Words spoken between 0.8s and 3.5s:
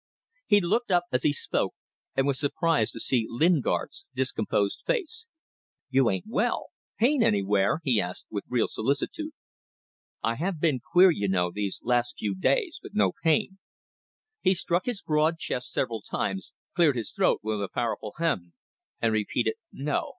up as he spoke and was surprised to see